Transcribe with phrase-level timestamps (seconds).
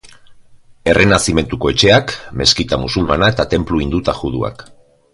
[0.93, 4.69] Errenazimentuko etxeak, meskita musulmana eta tenplu hindu eta juduak.